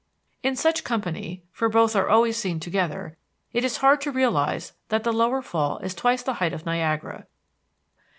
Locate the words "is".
3.63-3.77, 5.83-5.93